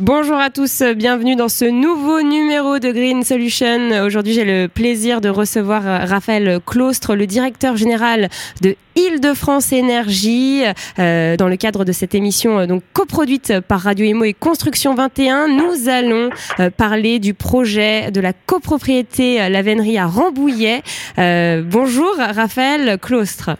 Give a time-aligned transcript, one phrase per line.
[0.00, 4.04] Bonjour à tous, bienvenue dans ce nouveau numéro de Green Solution.
[4.04, 8.28] Aujourd'hui, j'ai le plaisir de recevoir Raphaël Claustre, le directeur général
[8.62, 10.62] de Île-de-France Énergie,
[11.00, 14.94] euh, dans le cadre de cette émission euh, donc coproduite par Radio Emo et Construction
[14.94, 15.48] 21.
[15.48, 16.30] Nous allons
[16.60, 20.82] euh, parler du projet de la copropriété Lavennerie à Rambouillet.
[21.16, 23.56] bonjour Raphaël Claustre.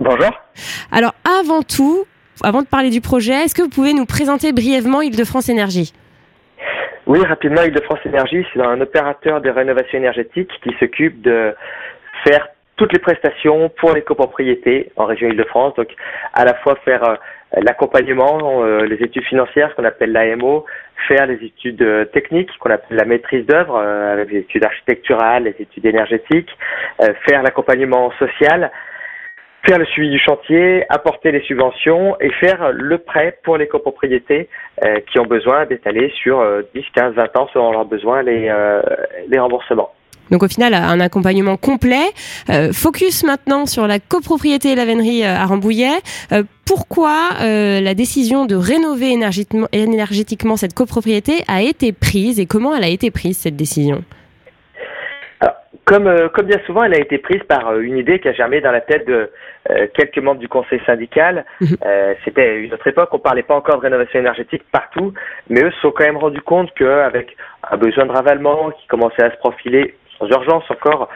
[0.00, 0.30] Bonjour.
[0.90, 2.06] Alors avant tout,
[2.44, 5.92] avant de parler du projet, est-ce que vous pouvez nous présenter brièvement Île-de-France Énergie?
[7.06, 11.54] Oui, rapidement, Île-de-France Énergie, c'est un opérateur de rénovation énergétique qui s'occupe de
[12.24, 15.74] faire toutes les prestations pour les copropriétés en région Île-de-France.
[15.74, 15.88] Donc,
[16.32, 17.16] à la fois faire euh,
[17.62, 20.64] l'accompagnement, euh, les études financières, ce qu'on appelle l'AMO,
[21.08, 25.56] faire les études euh, techniques, qu'on appelle la maîtrise d'œuvre, avec les études architecturales, les
[25.58, 26.50] études énergétiques,
[27.28, 28.70] faire l'accompagnement social,
[29.66, 34.48] faire le suivi du chantier, apporter les subventions et faire le prêt pour les copropriétés
[34.84, 36.42] euh, qui ont besoin d'étaler sur
[36.74, 38.80] 10, 15, 20 ans selon leurs besoins les, euh,
[39.28, 39.92] les remboursements.
[40.30, 42.06] Donc au final, un accompagnement complet.
[42.50, 45.98] Euh, focus maintenant sur la copropriété et vénerie à Rambouillet.
[46.64, 49.16] pourquoi la décision de rénover
[49.72, 54.04] énergétiquement cette copropriété a été prise et comment elle a été prise cette décision?
[55.84, 58.32] Comme, euh, comme bien souvent, elle a été prise par euh, une idée qui a
[58.32, 59.30] germé dans la tête de
[59.70, 61.44] euh, quelques membres du conseil syndical.
[61.60, 61.76] Mhm.
[62.24, 65.12] C'était une autre époque, on parlait pas encore de rénovation énergétique partout,
[65.48, 67.36] mais eux se sont quand même rendus compte qu'avec
[67.70, 71.08] un besoin de ravalement qui commençait à se profiler, sans urgence encore,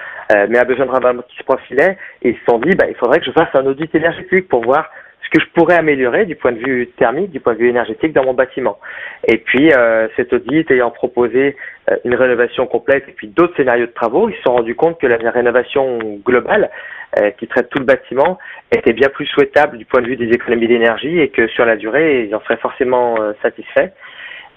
[0.48, 3.20] mais un besoin de ravalement qui se profilait, ils se sont dit, bah, il faudrait
[3.20, 4.90] que je fasse un audit énergétique pour voir
[5.24, 8.12] ce que je pourrais améliorer du point de vue thermique, du point de vue énergétique
[8.12, 8.78] dans mon bâtiment.
[9.26, 11.56] Et puis euh, cet audit ayant proposé
[11.90, 15.00] euh, une rénovation complète et puis d'autres scénarios de travaux, ils se sont rendus compte
[15.00, 16.70] que la rénovation globale
[17.18, 18.38] euh, qui traite tout le bâtiment
[18.70, 21.76] était bien plus souhaitable du point de vue des économies d'énergie et que sur la
[21.76, 23.90] durée, ils en seraient forcément satisfaits.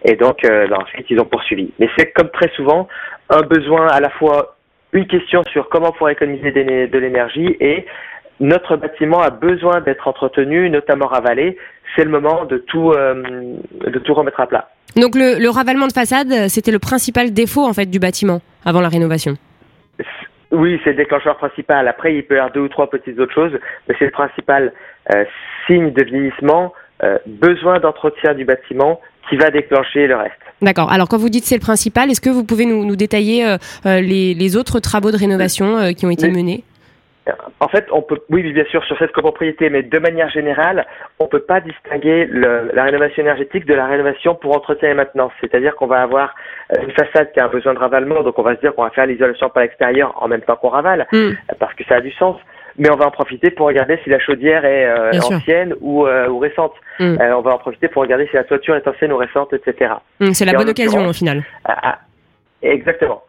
[0.03, 1.71] Et donc ben, ensuite, ils ont poursuivi.
[1.79, 2.87] Mais c'est comme très souvent
[3.29, 4.57] un besoin à la fois
[4.93, 7.85] une question sur comment pouvoir économiser de l'énergie et
[8.39, 11.57] notre bâtiment a besoin d'être entretenu, notamment ravalé.
[11.95, 13.55] C'est le moment de tout, euh,
[13.85, 14.69] de tout remettre à plat.
[14.95, 18.81] Donc le, le ravalement de façade, c'était le principal défaut en fait du bâtiment avant
[18.81, 19.37] la rénovation?
[20.51, 21.87] Oui, c'est le déclencheur principal.
[21.87, 23.51] Après, il peut y avoir deux ou trois petites autres choses,
[23.87, 24.71] mais c'est le principal
[25.13, 25.25] euh,
[25.65, 30.33] signe de vieillissement, euh, besoin d'entretien du bâtiment qui va déclencher le reste.
[30.61, 30.91] D'accord.
[30.91, 34.33] Alors quand vous dites c'est le principal, est-ce que vous pouvez nous, nous détailler les,
[34.33, 36.63] les, autres travaux de rénovation qui ont été menés?
[37.59, 40.85] En fait, on peut, oui, bien sûr, sur cette copropriété, mais de manière générale,
[41.19, 44.93] on ne peut pas distinguer le, la rénovation énergétique de la rénovation pour entretien et
[44.93, 45.31] maintenance.
[45.41, 46.35] C'est-à-dire qu'on va avoir
[46.73, 48.83] euh, une façade qui a un besoin de ravalement, donc on va se dire qu'on
[48.83, 51.31] va faire l'isolation par l'extérieur en même temps qu'on ravale, mm.
[51.59, 52.37] parce que ça a du sens.
[52.79, 56.27] Mais on va en profiter pour regarder si la chaudière est euh, ancienne ou, euh,
[56.27, 56.73] ou récente.
[56.99, 57.17] Mm.
[57.19, 59.95] on va en profiter pour regarder si la toiture est ancienne ou récente, etc.
[60.19, 61.43] Mm, c'est la bonne occasion au final.
[62.61, 63.23] exactement.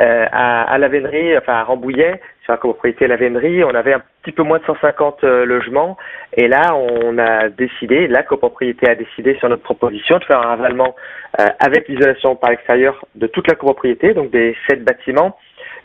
[0.00, 4.02] à, à la vénerie, enfin à Rambouillet, sur la copropriété La Vénerie, on avait un
[4.22, 5.96] petit peu moins de 150 euh, logements.
[6.36, 10.48] Et là, on a décidé, la copropriété a décidé sur notre proposition de faire un
[10.48, 10.96] ravalement
[11.38, 15.36] euh, avec l'isolation par l'extérieur de toute la copropriété, donc des sept bâtiments,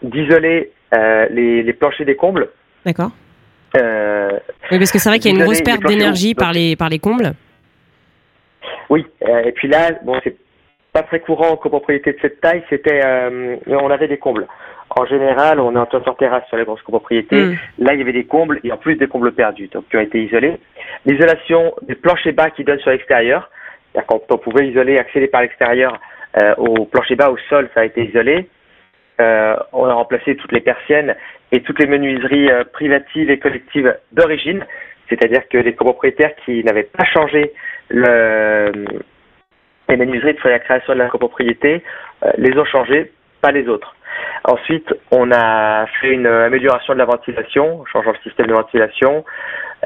[0.02, 2.50] d'isoler euh, les, planchers des combles.
[2.86, 3.12] D'accord.
[3.76, 6.90] oui, parce que c'est vrai qu'il y a une grosse perte d'énergie par les, par
[6.90, 7.34] les combles.
[8.90, 10.36] Oui, et puis là, bon, c'est
[10.95, 13.01] pas très courant en copropriété de cette taille, c'était,
[13.67, 14.47] on avait des combles.
[14.89, 17.44] En général, on est en sur terrasse sur les grosses copropriétés.
[17.44, 17.57] Mm.
[17.79, 20.01] Là, il y avait des combles et en plus des combles perdus, donc qui ont
[20.01, 20.57] été isolés.
[21.05, 23.50] L'isolation des planchers bas qui donnent sur l'extérieur,
[24.07, 26.00] quand on pouvait isoler, accéder par l'extérieur
[26.41, 28.47] euh, au plancher bas, au sol, ça a été isolé.
[29.19, 31.16] Euh, on a remplacé toutes les persiennes
[31.51, 34.66] et toutes les menuiseries euh, privatives et collectives d'origine,
[35.09, 37.53] c'est-à-dire que les copropriétaires qui n'avaient pas changé
[37.89, 38.72] le,
[39.90, 41.84] les menuiseries de la création de la copropriété
[42.23, 43.96] euh, les ont changées, pas les autres.
[44.47, 49.26] Ensuite, on a fait une amélioration de la ventilation, en changeant le système de ventilation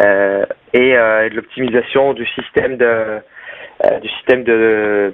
[0.01, 3.19] euh, et euh, de l'optimisation du système de
[3.85, 5.11] euh, du système de,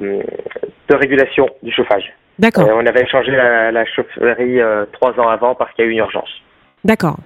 [0.90, 2.12] de régulation du chauffage.
[2.40, 2.68] D'accord.
[2.74, 4.60] on avait changé la, chaufferie
[4.92, 6.30] trois ans avant parce qu'il y a eu une urgence.
[6.84, 7.18] D'accord.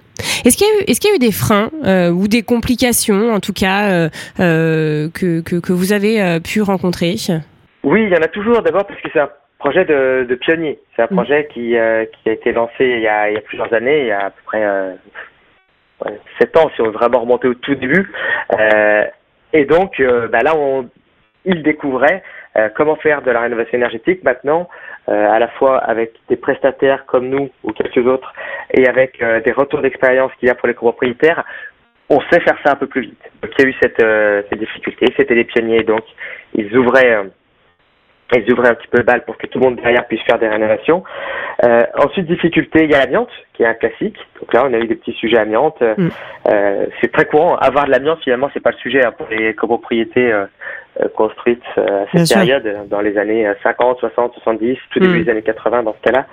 [0.44, 1.70] Est-ce qu'il y, a eu, est-ce qu'il y a eu des freins
[2.12, 7.16] ou des complications, en tout cas, que, que, que, vous avez pu rencontrer?
[7.82, 8.62] Oui, il y en a toujours.
[8.62, 9.30] D'abord parce que c'est un
[9.60, 10.80] projet de, de pionnier.
[10.96, 11.16] C'est un mm.
[11.16, 14.00] projet qui, euh, qui a été lancé il y a, il y a plusieurs années,
[14.00, 14.94] il y a à peu près euh,
[16.38, 18.10] sept ans si on veut vraiment remonter au tout début.
[18.58, 19.04] Euh,
[19.52, 20.00] et donc,
[20.30, 20.88] bah là, on,
[21.44, 22.22] il découvrait
[22.76, 24.68] comment faire de la rénovation énergétique maintenant,
[25.08, 28.32] à la fois avec des prestataires comme nous ou quelques autres,
[28.72, 31.44] et avec des retours d'expérience qu'il y a pour les copropriétaires,
[32.10, 33.22] on sait faire ça un peu plus vite.
[33.42, 34.00] Donc il y a eu cette,
[34.48, 36.04] cette difficulté, c'était des pionniers, donc
[36.54, 37.24] ils ouvraient
[38.36, 40.38] ils ouvraient un petit peu le bal pour que tout le monde derrière puisse faire
[40.38, 41.02] des rénovations.
[41.64, 44.16] Euh, ensuite, difficulté, il y a l'amiante, qui est un classique.
[44.40, 45.80] Donc là, on a eu des petits sujets amiante.
[45.80, 46.08] Mm.
[46.48, 47.56] Euh, c'est très courant.
[47.56, 50.46] Avoir de l'amiante, finalement, c'est pas le sujet hein, pour les copropriétés euh,
[51.00, 55.24] euh construites euh, à cette période, dans les années 50, 60, 70, tout début mm.
[55.24, 56.26] des années 80 dans ce cas-là.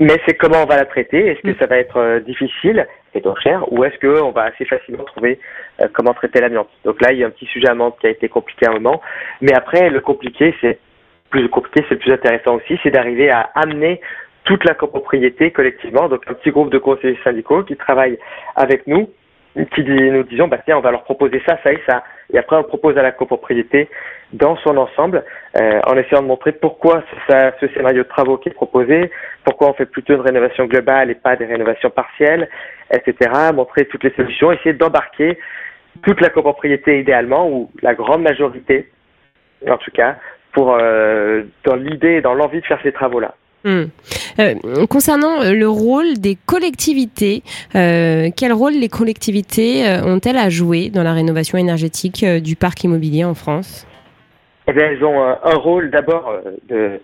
[0.00, 1.26] Mais c'est comment on va la traiter?
[1.26, 1.58] Est-ce que mm.
[1.60, 2.86] ça va être difficile?
[3.14, 5.38] Et donc cher, ou est-ce qu'on va assez facilement trouver
[5.80, 6.70] euh, comment traiter l'amiante?
[6.84, 8.74] Donc là, il y a un petit sujet amiante qui a été compliqué à un
[8.74, 9.00] moment,
[9.40, 10.78] mais après, le compliqué, c'est
[11.28, 14.00] plus compliqué, c'est plus intéressant aussi, c'est d'arriver à amener
[14.44, 18.18] toute la copropriété collectivement, donc un petit groupe de conseillers syndicaux qui travaillent
[18.56, 19.10] avec nous
[19.74, 22.04] qui nous disons, bah tiens, on va leur proposer ça, ça et ça.
[22.32, 23.88] Et après, on propose à la copropriété
[24.32, 25.24] dans son ensemble,
[25.60, 29.10] euh, en essayant de montrer pourquoi c'est ce scénario de travaux qui est proposé,
[29.44, 32.48] pourquoi on fait plutôt une rénovation globale et pas des rénovations partielles,
[32.92, 33.30] etc.
[33.52, 35.38] Montrer toutes les solutions, essayer d'embarquer
[36.04, 38.88] toute la copropriété idéalement, ou la grande majorité,
[39.68, 40.16] en tout cas,
[40.52, 43.34] pour euh, dans l'idée dans l'envie de faire ces travaux-là.
[43.64, 43.84] Hmm.
[44.38, 44.54] Euh,
[44.88, 47.42] concernant euh, le rôle des collectivités,
[47.74, 53.24] euh, quel rôle les collectivités ont-elles à jouer dans la rénovation énergétique du parc immobilier
[53.24, 53.86] en France?
[54.66, 56.32] Eh elles ont un rôle d'abord
[56.68, 57.00] de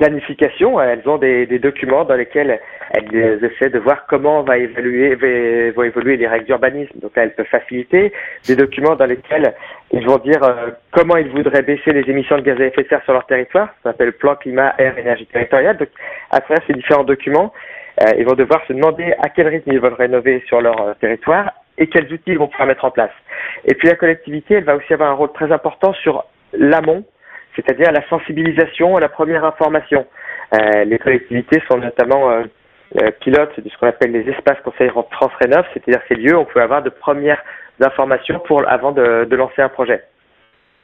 [0.00, 0.80] planification.
[0.80, 2.58] Elles ont des, des, documents dans lesquels
[2.90, 5.14] elles essaient de voir comment va évaluer,
[5.76, 6.98] vont évoluer les règles d'urbanisme.
[7.00, 8.12] Donc là, elles peuvent faciliter.
[8.48, 9.54] Des documents dans lesquels
[9.92, 12.88] ils vont dire euh, comment ils voudraient baisser les émissions de gaz à effet de
[12.88, 13.68] serre sur leur territoire.
[13.82, 15.76] Ça s'appelle plan climat, air, énergie territoriale.
[15.76, 15.88] Donc
[16.30, 17.52] à travers ces différents documents,
[18.00, 20.94] euh, ils vont devoir se demander à quel rythme ils veulent rénover sur leur euh,
[20.98, 23.12] territoire et quels outils ils vont pouvoir mettre en place.
[23.66, 26.24] Et puis la collectivité, elle va aussi avoir un rôle très important sur
[26.54, 27.04] l'amont
[27.56, 30.06] c'est-à-dire la sensibilisation à la première information.
[30.54, 32.42] Euh, les collectivités sont notamment euh,
[33.00, 36.40] euh, pilotes de ce qu'on appelle les espaces conseils France Rénov, c'est-à-dire ces lieux où
[36.40, 37.42] on peut avoir de premières
[37.80, 40.02] informations pour, avant de, de lancer un projet.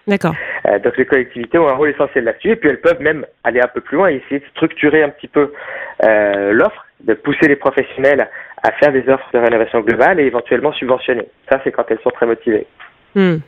[0.07, 0.35] D'accord.
[0.67, 3.61] Euh, donc les collectivités ont un rôle essentiel là-dessus et puis elles peuvent même aller
[3.61, 5.53] un peu plus loin et essayer de structurer un petit peu
[6.01, 8.29] l'offre, de pousser les professionnels
[8.63, 11.27] à faire des offres de rénovation globale et éventuellement subventionner.
[11.51, 12.67] Ça, c'est quand elles sont très motivées.
[13.15, 13.39] Hmm.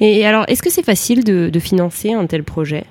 [0.00, 2.84] Et alors, est-ce que c'est facile de, financer un tel projet?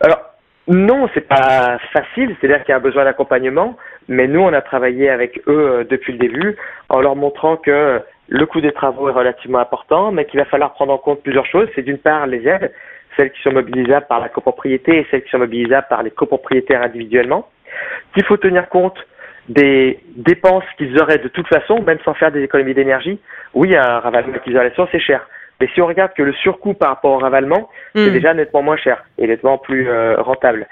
[0.00, 0.20] Alors,
[0.68, 3.76] non, c'est pas facile, c'est-à-dire qu'il y a un besoin d'accompagnement,
[4.08, 6.56] mais nous, on a travaillé avec eux euh, depuis le début
[6.88, 10.72] en leur montrant que le coût des travaux est relativement important, mais qu'il va falloir
[10.72, 11.68] prendre en compte plusieurs choses.
[11.74, 12.72] C'est d'une part les aides,
[13.16, 16.82] celles qui sont mobilisables par la copropriété et celles qui sont mobilisables par les copropriétaires
[16.82, 17.48] individuellement,
[18.14, 18.96] qu'il faut tenir compte
[19.48, 23.18] des dépenses qu'ils auraient de toute façon, même sans faire des économies d'énergie.
[23.54, 25.26] Oui, un ravalement d'isolation, c'est cher.
[25.60, 28.12] Mais si on regarde que le surcoût par rapport au ravalement, c'est hmm.
[28.12, 30.66] déjà nettement moins cher et nettement plus euh, rentable.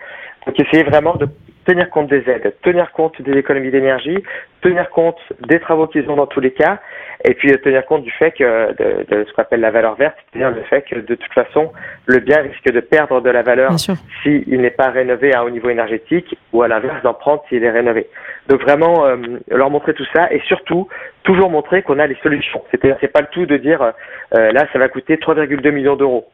[0.47, 1.29] Donc essayez vraiment de
[1.71, 4.19] tenir compte des aides, tenir compte des économies d'énergie,
[4.61, 6.81] tenir compte des travaux qu'ils ont dans tous les cas,
[7.25, 10.17] et puis tenir compte du fait que de, de ce qu'on appelle la valeur verte,
[10.33, 11.73] c'est-à-dire le fait que de toute façon
[12.07, 15.71] le bien risque de perdre de la valeur s'il n'est pas rénové à haut niveau
[15.71, 18.09] énergétique, ou à l'inverse d'en prendre s'il est rénové.
[18.49, 19.17] Donc vraiment euh,
[19.49, 20.89] leur montrer tout ça et surtout
[21.23, 22.63] toujours montrer qu'on a les solutions.
[22.73, 26.27] C'est-à-dire c'est pas le tout de dire euh, là ça va coûter 3,2 millions d'euros.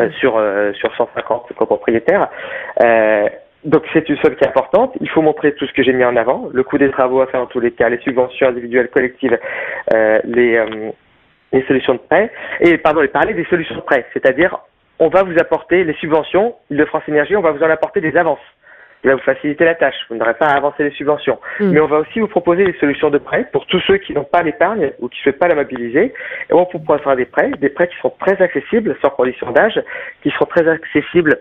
[0.00, 0.42] Euh, sur
[0.80, 2.28] sur 150 copropriétaires.
[2.82, 3.28] Euh,
[3.64, 4.92] donc c'est une somme qui est importante.
[5.00, 7.26] Il faut montrer tout ce que j'ai mis en avant, le coût des travaux à
[7.26, 9.38] faire dans tous les cas, les subventions individuelles, collectives,
[9.94, 10.90] euh, les, euh,
[11.52, 14.58] les solutions de prêt, et pardon, et parler des solutions de prêt, c'est-à-dire
[14.98, 18.16] on va vous apporter les subventions, de France Énergie, on va vous en apporter des
[18.16, 18.38] avances.
[19.02, 19.96] Il va vous faciliter la tâche.
[20.08, 21.38] Vous n'aurez pas à avancer les subventions.
[21.60, 21.72] Hmm.
[21.72, 24.24] Mais on va aussi vous proposer des solutions de prêt pour tous ceux qui n'ont
[24.24, 26.14] pas l'épargne ou qui ne souhaitent pas la mobiliser.
[26.48, 29.78] Et on vous proposera des prêts, des prêts qui sont très accessibles, sans condition d'âge,
[30.22, 31.38] qui seront très accessibles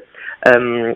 [0.54, 0.94] euh,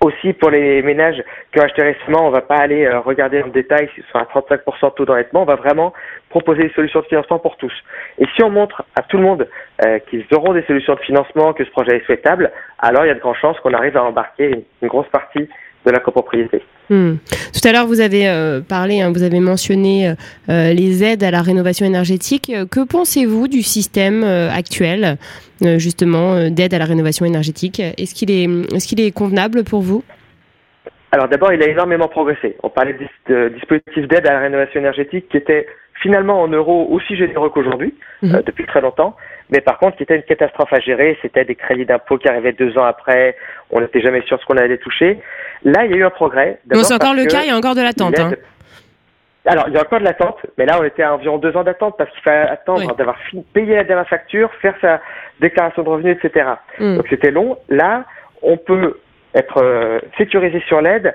[0.00, 1.22] aussi pour les ménages
[1.52, 4.24] qui ont acheté récemment, on va pas aller euh, regarder en détail s'ils sont à
[4.24, 5.92] 35% de taux d'endettement, on va vraiment
[6.28, 7.72] proposer des solutions de financement pour tous.
[8.18, 9.48] Et si on montre à tout le monde
[9.84, 13.10] euh, qu'ils auront des solutions de financement, que ce projet est souhaitable, alors il y
[13.10, 15.48] a de grandes chances qu'on arrive à embarquer une grosse partie
[15.86, 16.62] de la copropriété.
[16.90, 17.14] Hmm.
[17.52, 20.14] Tout à l'heure, vous avez euh, parlé, hein, vous avez mentionné euh,
[20.50, 22.52] euh, les aides à la rénovation énergétique.
[22.70, 25.16] Que pensez-vous du système actuel,
[25.60, 27.80] justement, d'aide à la rénovation énergétique?
[27.80, 30.04] Est-ce qu'il est, est, qu'il est convenable pour vous?
[31.12, 32.56] Alors d'abord, il a énormément progressé.
[32.62, 32.96] On parlait
[33.28, 35.66] de, dispositifs d'aide à la rénovation énergétique qui étaient
[36.02, 38.42] finalement en euros aussi généreux qu'aujourd'hui, mhm.
[38.44, 39.16] depuis très longtemps
[39.50, 42.52] mais par contre, qui était une catastrophe à gérer, c'était des crédits d'impôt qui arrivaient
[42.52, 43.36] deux ans après,
[43.70, 45.18] on n'était jamais sûr ce qu'on allait toucher.
[45.64, 46.60] Là, il y a eu un progrès.
[46.70, 48.18] c'est encore le cas, il y a encore de l'attente.
[48.18, 48.32] Hein.
[49.46, 51.64] alors, il y a encore de l'attente, mais là, on était à environ deux ans
[51.64, 53.16] d'attente parce qu'il fallait attendre d'avoir
[53.52, 55.00] payé la dernière facture, faire sa
[55.40, 56.50] déclaration de revenus, etc.
[56.78, 56.96] Mm.
[56.96, 57.58] Donc, c'était long.
[57.68, 58.04] Là,
[58.42, 58.98] on peut
[59.34, 61.14] être euh, sécurisé sur l'aide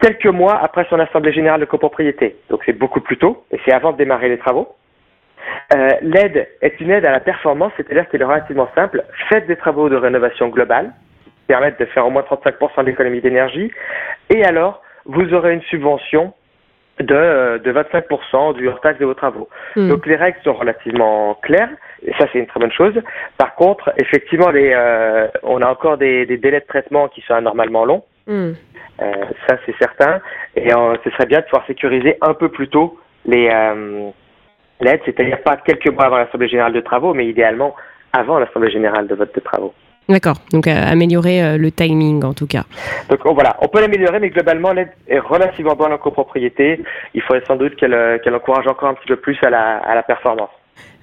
[0.00, 2.36] quelques mois après son assemblée générale de copropriété.
[2.50, 4.74] Donc, c'est beaucoup plus tôt et c'est avant de démarrer les travaux.
[5.74, 9.04] Euh, l'aide est une aide à la performance, c'est-à-dire qu'elle est relativement simple.
[9.28, 10.92] Faites des travaux de rénovation globale,
[11.44, 13.70] qui permettent de faire au moins 35% d'économie d'énergie,
[14.30, 16.32] et alors, vous aurez une subvention
[17.00, 19.48] de, de 25% du hors-taxe de vos travaux.
[19.76, 19.88] Hmm.
[19.88, 21.70] Donc les règles sont relativement claires,
[22.06, 22.94] et ça c'est une très bonne chose.
[23.36, 27.34] Par contre, effectivement, les, euh, on a encore des, des, délais de traitement qui sont
[27.34, 28.04] anormalement longs.
[28.26, 28.52] Hmm.
[29.02, 29.12] Euh,
[29.48, 30.20] ça c'est certain,
[30.54, 34.10] et euh, ce serait bien de pouvoir sécuriser un peu plus tôt les euh,
[34.80, 37.74] l'aide, c'est-à-dire pas quelques mois avant l'Assemblée générale de travaux, mais idéalement
[38.12, 39.74] avant l'Assemblée générale de vote de travaux.
[40.08, 42.64] D'accord, donc euh, améliorer euh, le timing en tout cas.
[43.08, 46.82] Donc oh, voilà, on peut l'améliorer, mais globalement l'aide est relativement bonne en copropriété.
[47.14, 49.94] Il faudrait sans doute qu'elle euh, encourage encore un petit peu plus à la, à
[49.94, 50.50] la performance.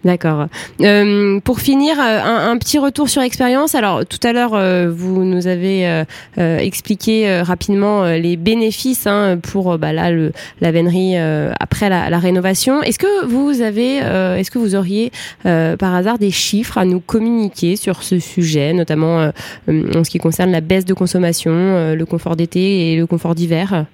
[0.03, 0.47] D'accord.
[0.81, 3.75] Euh, pour finir, euh, un, petit retour sur expérience.
[3.75, 6.03] Alors tout à l'heure, euh, vous nous avez
[6.37, 11.15] expliqué rapidement les bénéfices hein, pour bah, là le, la vannerie
[11.59, 12.81] après la, la rénovation.
[12.81, 15.11] Est-ce que vous avez, est-ce que vous auriez
[15.43, 19.31] par hasard des chiffres à nous communiquer sur ce sujet, notamment
[19.67, 23.85] en ce qui concerne la baisse de consommation, le confort d'été et le confort d'hiver?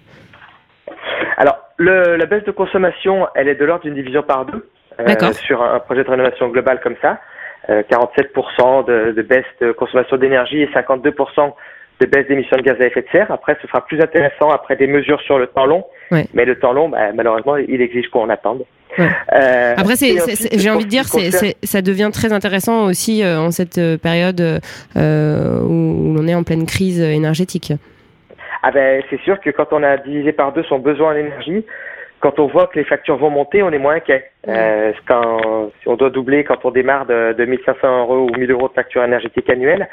[1.38, 4.68] Alors le, la baisse de consommation, elle est de l'ordre d'une division par deux.
[5.00, 7.20] Euh, sur un projet de rénovation globale comme ça.
[7.70, 7.76] 47%
[8.90, 11.54] euh, de, de, baisse de consommation d'énergie et 52%
[12.00, 13.32] de baisse d'émissions de gaz à effet de serre.
[13.32, 15.86] Après, ce sera plus intéressant après des mesures sur le temps long.
[16.12, 18.64] Mais le temps long, bah, malheureusement, il exige qu'on attende.
[19.00, 24.62] Euh, Après, j'ai envie de dire, ça devient très intéressant aussi euh, en cette période
[24.96, 27.74] euh, où l'on est en pleine crise énergétique.
[28.64, 31.64] Ah ben, c'est sûr que quand on a divisé par deux son besoin en énergie,
[32.20, 34.32] quand on voit que les factures vont monter, on est moins inquiet.
[34.48, 38.52] Euh, quand, si on doit doubler quand on démarre de, de 1500 euros ou 1000
[38.52, 39.88] euros de facture énergétique annuelle,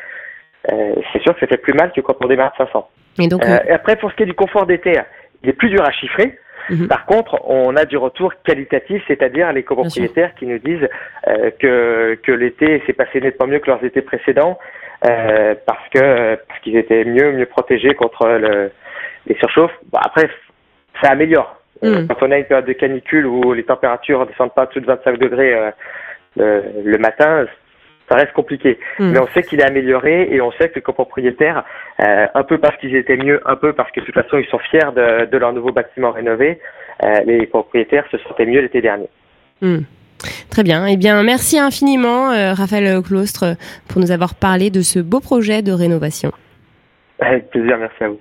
[0.73, 2.89] euh, c'est sûr que ça fait plus mal que quand on démarre de 500.
[3.21, 4.99] Et donc, euh, après, pour ce qui est du confort d'été,
[5.43, 6.39] il est plus dur à chiffrer.
[6.71, 6.89] Mhm.
[6.89, 10.89] Par contre, on a du retour qualitatif, c'est-à-dire les copropriétaires qui nous disent
[11.29, 14.59] euh, que, que l'été s'est passé nettement mieux que leurs étés précédents
[15.05, 18.71] euh, parce que parce qu'ils étaient mieux mieux protégés contre le,
[19.27, 19.75] les surchauffes.
[19.93, 20.31] Bon, après,
[21.03, 21.61] ça améliore.
[21.85, 22.09] Mm.
[22.09, 24.87] Quand on a une période de canicule où les températures ne descendent pas tout de
[24.87, 25.55] 25 degrés
[26.41, 27.47] euh, le, matin,
[28.09, 28.79] ça reste compliqué.
[28.99, 29.13] Mm.
[29.13, 31.65] Mais on sait qu'il est amélioré et on sait que les copropriétaires,
[32.01, 34.47] euh, un peu parce qu'ils étaient mieux, un peu parce que de toute façon ils
[34.47, 36.59] sont fiers de, de leur nouveau bâtiment rénové,
[37.05, 39.09] euh, les propriétaires se sentaient mieux l'été dernier.
[39.61, 39.81] Mm.
[40.51, 40.87] Très bien.
[40.87, 43.57] Eh bien, merci infiniment, Raphaël Claustre,
[43.89, 46.33] pour nous avoir parlé de ce beau projet de rénovation.
[47.19, 48.21] Avec plaisir, merci à vous.